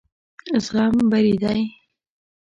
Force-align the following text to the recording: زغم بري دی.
زغم 0.65 0.95
بري 1.11 1.33
دی. 1.41 1.61